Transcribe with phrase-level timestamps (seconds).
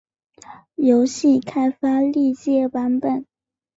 [0.73, 3.23] 游戏开发历届版本